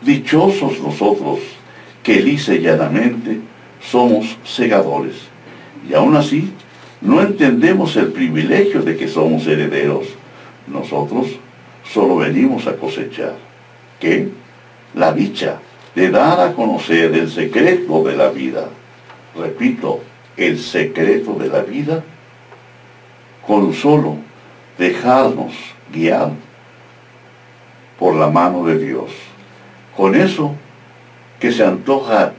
Dichosos 0.00 0.81
nosotros 0.81 1.40
que 2.03 2.20
y 2.20 2.37
llanamente 2.37 3.40
somos 3.81 4.37
segadores. 4.44 5.16
Y 5.88 5.94
aún 5.94 6.16
así 6.16 6.53
no 7.00 7.22
entendemos 7.22 7.96
el 7.96 8.12
privilegio 8.12 8.83
de 8.83 8.96
que 8.96 9.09
somos 9.09 9.46
herederos. 9.46 10.07
Nosotros 10.66 11.29
solo 11.92 12.16
venimos 12.16 12.66
a 12.66 12.77
cosechar. 12.77 13.37
¿Qué? 14.00 14.29
La 14.94 15.12
dicha 15.12 15.61
de 15.94 16.11
dar 16.11 16.40
a 16.40 16.53
conocer 16.53 17.14
el 17.14 17.31
secreto 17.31 18.03
de 18.03 18.16
la 18.16 18.29
vida. 18.29 18.68
Repito, 19.37 20.00
el 20.37 20.59
secreto 20.59 21.35
de 21.35 21.48
la 21.48 21.62
vida 21.62 22.03
con 23.46 23.72
solo 23.72 24.18
dejarnos 24.78 25.52
guiar 25.92 26.30
por 27.98 28.14
la 28.14 28.28
mano 28.28 28.64
de 28.64 28.78
Dios. 28.78 29.10
Con 29.96 30.14
eso 30.14 30.54
que 31.38 31.52
se 31.52 31.64
antoja 31.64 32.32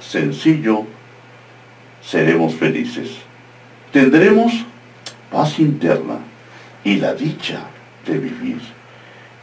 sencillo, 0.00 0.84
seremos 2.02 2.54
felices. 2.54 3.10
Tendremos 3.92 4.64
paz 5.30 5.58
interna 5.58 6.18
y 6.84 6.96
la 6.96 7.14
dicha 7.14 7.60
de 8.06 8.18
vivir. 8.18 8.60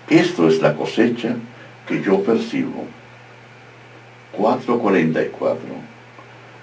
Esto 0.10 0.48
es 0.48 0.62
la 0.62 0.76
cosecha 0.76 1.36
que 1.88 2.02
yo 2.02 2.24
percibo 2.24 2.86
4.44. 4.38 5.56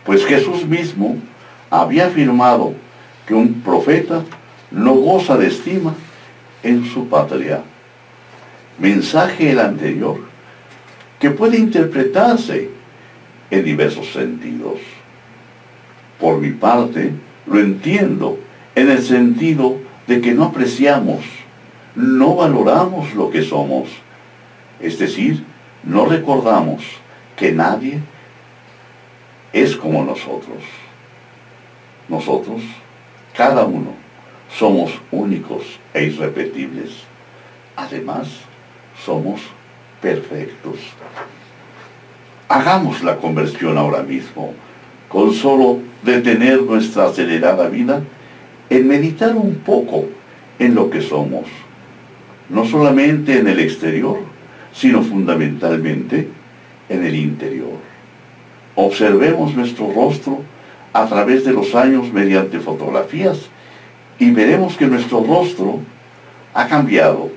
Pues 0.05 0.25
Jesús 0.25 0.65
mismo 0.65 1.17
había 1.71 2.07
afirmado 2.07 2.75
que 3.27 3.35
un 3.35 3.61
profeta 3.61 4.25
no 4.71 4.95
goza 4.95 5.37
de 5.37 5.49
estima 5.49 5.95
en 6.63 6.85
su 6.85 7.09
patria. 7.09 7.63
Mensaje 8.79 9.53
el 9.53 9.61
anterior 9.61 10.19
que 11.19 11.31
puede 11.31 11.59
interpretarse 11.59 12.71
en 13.51 13.65
diversos 13.65 14.13
sentidos. 14.13 14.81
Por 16.21 16.39
mi 16.39 16.51
parte, 16.51 17.13
lo 17.47 17.59
entiendo 17.59 18.39
en 18.75 18.91
el 18.91 19.03
sentido 19.03 19.79
de 20.07 20.21
que 20.21 20.35
no 20.35 20.45
apreciamos 20.45 21.25
no 21.97 22.37
valoramos 22.37 23.15
lo 23.15 23.31
que 23.31 23.43
somos. 23.43 23.89
Es 24.81 24.99
decir, 24.99 25.45
no 25.83 26.05
recordamos 26.05 26.85
que 27.37 27.53
nadie 27.53 28.01
es 29.53 29.75
como 29.77 30.05
nosotros. 30.05 30.63
Nosotros, 32.09 32.61
cada 33.35 33.65
uno, 33.65 33.95
somos 34.55 34.93
únicos 35.11 35.79
e 35.93 36.05
irrepetibles. 36.05 36.91
Además, 37.77 38.29
somos 39.05 39.41
perfectos. 40.01 40.79
Hagamos 42.49 43.03
la 43.03 43.17
conversión 43.17 43.77
ahora 43.77 44.03
mismo, 44.03 44.55
con 45.09 45.33
solo 45.33 45.81
detener 46.03 46.63
nuestra 46.63 47.07
acelerada 47.07 47.69
vida 47.69 48.03
en 48.71 48.89
meditar 48.89 49.35
un 49.37 49.57
poco 49.57 50.07
en 50.59 50.75
lo 50.75 50.91
que 50.91 51.03
somos, 51.03 51.47
no 52.49 52.65
solamente 52.65 53.39
en 53.39 53.49
el 53.49 53.61
exterior, 53.61 54.19
sino 54.73 55.03
fundamentalmente 55.03 56.29
en 56.89 57.05
el 57.05 57.15
interior. 57.15 57.79
Observemos 58.75 59.55
nuestro 59.55 59.93
rostro 59.93 60.43
a 60.93 61.07
través 61.07 61.45
de 61.45 61.53
los 61.53 61.75
años 61.75 62.13
mediante 62.13 62.61
fotografías 62.61 63.51
y 64.19 64.31
veremos 64.31 64.77
que 64.77 64.87
nuestro 64.87 65.23
rostro 65.23 65.81
ha 66.55 66.67
cambiado, 66.69 67.31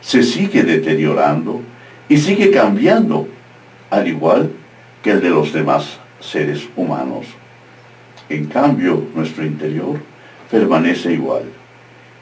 se 0.00 0.22
sigue 0.22 0.62
deteriorando 0.62 1.60
y 2.08 2.16
sigue 2.16 2.50
cambiando, 2.50 3.28
al 3.90 4.08
igual 4.08 4.50
que 5.02 5.12
el 5.12 5.20
de 5.20 5.30
los 5.30 5.52
demás 5.52 5.98
seres 6.20 6.68
humanos. 6.76 7.26
En 8.28 8.46
cambio, 8.46 9.04
nuestro 9.14 9.44
interior 9.44 10.00
permanece 10.50 11.12
igual. 11.12 11.44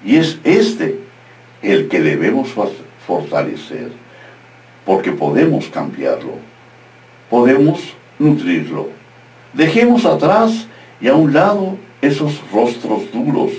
Y 0.05 0.17
es 0.17 0.39
este 0.45 1.01
el 1.63 1.89
que 1.89 2.01
debemos 2.01 2.49
fortalecer, 3.07 3.91
porque 4.85 5.13
podemos 5.13 5.67
cambiarlo, 5.67 6.35
podemos 7.31 7.81
nutrirlo. 8.19 8.91
Dejemos 9.53 10.05
atrás 10.05 10.67
y 11.01 11.09
a 11.09 11.15
un 11.15 11.33
lado 11.33 11.77
esos 12.03 12.41
rostros 12.53 13.11
duros, 13.13 13.53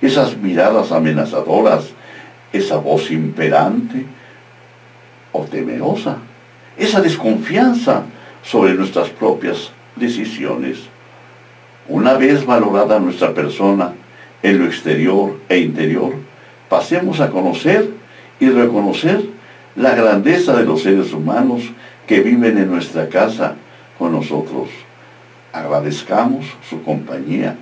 esas 0.00 0.36
miradas 0.36 0.92
amenazadoras, 0.92 1.90
esa 2.52 2.76
voz 2.76 3.10
imperante 3.10 4.06
o 5.32 5.44
temerosa, 5.44 6.18
esa 6.76 7.00
desconfianza 7.00 8.02
sobre 8.42 8.74
nuestras 8.74 9.08
propias 9.08 9.70
decisiones. 9.96 10.78
Una 11.88 12.14
vez 12.14 12.44
valorada 12.44 12.98
nuestra 12.98 13.32
persona 13.32 13.92
en 14.42 14.58
lo 14.58 14.66
exterior 14.66 15.38
e 15.48 15.58
interior, 15.58 16.14
pasemos 16.68 17.20
a 17.20 17.30
conocer 17.30 17.90
y 18.38 18.48
reconocer 18.50 19.22
la 19.76 19.94
grandeza 19.94 20.56
de 20.56 20.64
los 20.64 20.82
seres 20.82 21.12
humanos 21.12 21.62
que 22.06 22.20
viven 22.20 22.58
en 22.58 22.70
nuestra 22.70 23.08
casa 23.08 23.54
con 23.98 24.12
nosotros. 24.12 24.68
Agradezcamos 25.52 26.46
su 26.68 26.82
compañía, 26.82 27.56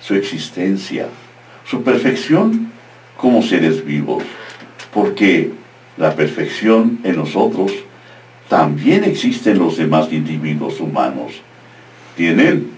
su 0.00 0.14
existencia, 0.14 1.06
su 1.68 1.82
perfección 1.82 2.70
como 3.16 3.42
seres 3.42 3.84
vivos, 3.84 4.22
porque 4.92 5.50
la 5.96 6.14
perfección 6.14 7.00
en 7.02 7.16
nosotros 7.16 7.72
también 8.48 9.04
existe 9.04 9.50
en 9.50 9.58
los 9.58 9.76
demás 9.76 10.12
individuos 10.12 10.80
humanos. 10.80 11.32
Tienen 12.16 12.70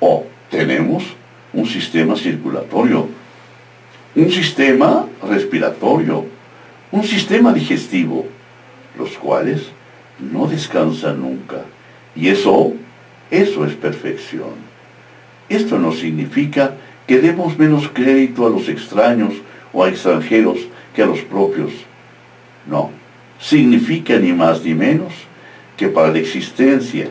o 0.00 0.24
tenemos 0.50 1.04
un 1.52 1.66
sistema 1.66 2.16
circulatorio, 2.16 3.08
un 4.16 4.30
sistema 4.30 5.06
respiratorio, 5.28 6.26
un 6.90 7.04
sistema 7.04 7.52
digestivo, 7.52 8.26
los 8.98 9.10
cuales 9.18 9.70
no 10.18 10.46
descansan 10.46 11.20
nunca. 11.20 11.62
Y 12.16 12.28
eso, 12.28 12.72
eso 13.30 13.64
es 13.64 13.74
perfección. 13.74 14.70
Esto 15.48 15.78
no 15.78 15.92
significa 15.92 16.74
que 17.06 17.20
demos 17.20 17.58
menos 17.58 17.88
crédito 17.92 18.46
a 18.46 18.50
los 18.50 18.68
extraños 18.68 19.34
o 19.72 19.84
a 19.84 19.88
extranjeros 19.88 20.58
que 20.94 21.02
a 21.02 21.06
los 21.06 21.20
propios. 21.20 21.72
No, 22.66 22.90
significa 23.38 24.16
ni 24.18 24.32
más 24.32 24.62
ni 24.64 24.74
menos 24.74 25.12
que 25.76 25.88
para 25.88 26.12
la 26.12 26.18
existencia 26.18 27.08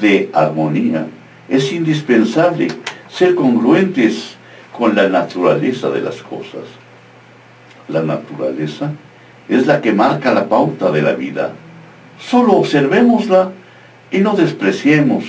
de 0.00 0.30
armonía 0.32 1.06
es 1.48 1.72
indispensable 1.72 2.68
ser 3.08 3.34
congruentes 3.34 4.36
con 4.76 4.94
la 4.94 5.08
naturaleza 5.08 5.90
de 5.90 6.00
las 6.00 6.22
cosas. 6.22 6.64
La 7.88 8.02
naturaleza 8.02 8.92
es 9.48 9.66
la 9.66 9.80
que 9.80 9.92
marca 9.92 10.32
la 10.32 10.48
pauta 10.48 10.90
de 10.90 11.02
la 11.02 11.12
vida. 11.12 11.52
Solo 12.18 12.54
observémosla 12.54 13.52
y 14.10 14.18
no 14.18 14.34
despreciemos 14.34 15.24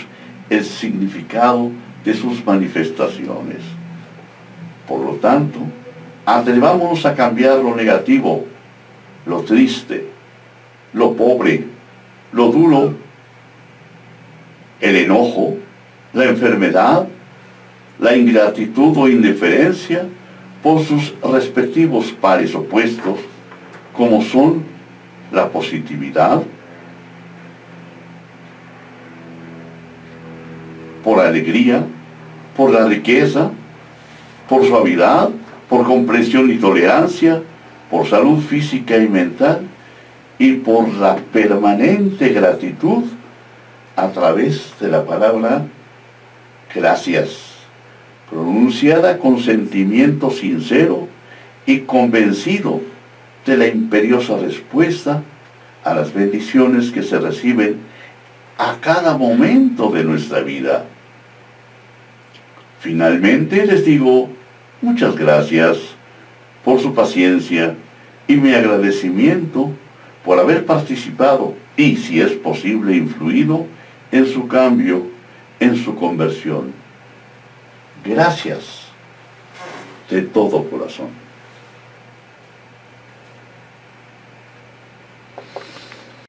el 0.49 0.63
significado 0.63 1.71
de 2.03 2.13
sus 2.13 2.45
manifestaciones. 2.45 3.61
Por 4.87 5.01
lo 5.01 5.13
tanto, 5.13 5.59
atrevámonos 6.25 7.05
a 7.05 7.15
cambiar 7.15 7.57
lo 7.59 7.75
negativo, 7.75 8.45
lo 9.25 9.41
triste, 9.41 10.07
lo 10.93 11.13
pobre, 11.13 11.65
lo 12.31 12.51
duro, 12.51 12.93
el 14.81 14.95
enojo, 14.95 15.57
la 16.13 16.25
enfermedad, 16.25 17.07
la 17.99 18.15
ingratitud 18.15 18.97
o 18.97 19.07
indiferencia 19.07 20.05
por 20.61 20.83
sus 20.83 21.13
respectivos 21.21 22.11
pares 22.11 22.53
opuestos, 22.53 23.19
como 23.93 24.21
son 24.21 24.63
la 25.31 25.49
positividad, 25.49 26.43
por 31.03 31.19
alegría, 31.19 31.83
por 32.55 32.71
la 32.71 32.85
riqueza, 32.85 33.51
por 34.47 34.65
suavidad, 34.65 35.29
por 35.69 35.85
comprensión 35.85 36.51
y 36.51 36.57
tolerancia, 36.57 37.41
por 37.89 38.07
salud 38.07 38.39
física 38.39 38.97
y 38.97 39.07
mental 39.07 39.61
y 40.39 40.53
por 40.53 40.89
la 40.95 41.15
permanente 41.15 42.29
gratitud 42.29 43.03
a 43.95 44.09
través 44.09 44.73
de 44.79 44.87
la 44.87 45.05
palabra 45.05 45.65
gracias, 46.73 47.53
pronunciada 48.29 49.19
con 49.19 49.39
sentimiento 49.39 50.31
sincero 50.31 51.07
y 51.65 51.79
convencido 51.81 52.81
de 53.45 53.57
la 53.57 53.67
imperiosa 53.67 54.37
respuesta 54.37 55.21
a 55.83 55.93
las 55.93 56.13
bendiciones 56.13 56.91
que 56.91 57.03
se 57.03 57.19
reciben 57.19 57.77
a 58.63 58.79
cada 58.79 59.17
momento 59.17 59.89
de 59.89 60.03
nuestra 60.05 60.39
vida. 60.39 60.85
Finalmente 62.79 63.65
les 63.65 63.85
digo 63.85 64.29
muchas 64.81 65.15
gracias 65.15 65.77
por 66.63 66.79
su 66.79 66.93
paciencia 66.93 67.75
y 68.27 68.35
mi 68.35 68.53
agradecimiento 68.53 69.71
por 70.23 70.39
haber 70.39 70.65
participado 70.65 71.55
y, 71.75 71.97
si 71.97 72.21
es 72.21 72.31
posible, 72.31 72.95
influido 72.95 73.67
en 74.11 74.27
su 74.27 74.47
cambio, 74.47 75.07
en 75.59 75.75
su 75.75 75.95
conversión. 75.95 76.71
Gracias 78.05 78.87
de 80.09 80.21
todo 80.21 80.63
corazón. 80.69 81.22